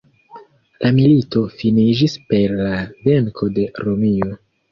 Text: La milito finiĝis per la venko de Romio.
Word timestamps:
La 0.85 0.89
milito 0.99 1.43
finiĝis 1.59 2.15
per 2.33 2.57
la 2.63 2.81
venko 3.09 3.53
de 3.59 3.67
Romio. 3.87 4.35